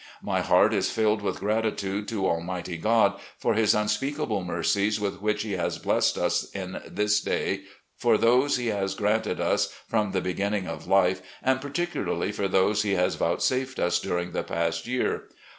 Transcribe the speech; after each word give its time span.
My 0.23 0.41
heart 0.41 0.73
is 0.73 0.89
filled 0.89 1.21
with 1.21 1.41
gratitude 1.41 2.07
to 2.07 2.25
Almighty 2.27 2.75
God 2.75 3.19
for 3.37 3.53
His 3.53 3.75
tmspeakable 3.75 4.43
mercies 4.43 4.99
with 4.99 5.21
which 5.21 5.43
He 5.43 5.51
has 5.51 5.77
blessed 5.77 6.17
us 6.17 6.49
in 6.53 6.81
this 6.89 7.19
day, 7.21 7.65
for 7.97 8.17
those 8.17 8.57
He 8.57 8.69
has 8.69 8.95
granted 8.95 9.39
us 9.39 9.67
from 9.87 10.11
the 10.11 10.19
begin 10.19 10.53
ning 10.53 10.67
of 10.67 10.87
life, 10.87 11.21
and 11.43 11.61
particularly 11.61 12.31
for 12.31 12.47
those 12.47 12.81
He 12.81 12.93
has 12.95 13.13
vouchsafed 13.13 13.77
us 13.77 13.99
during 13.99 14.31
the 14.31 14.41
past 14.41 14.87
year. 14.87 15.25